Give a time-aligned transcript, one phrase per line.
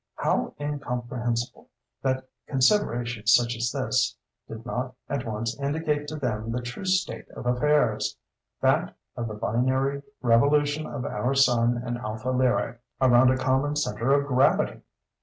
[0.15, 1.69] How incomprehensible,
[2.01, 4.15] that considerations such as this
[4.47, 10.01] did not at once indicate to them the true state of affairs—that of the binary
[10.23, 14.81] revolution of our sun and Alpha Lyrae around a common centre of gravity!